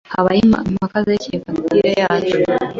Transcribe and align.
Habayeho 0.13 0.59
impaka 0.71 0.97
zerekeye 1.05 1.39
fagitire 1.45 1.89
yacu. 2.01 2.37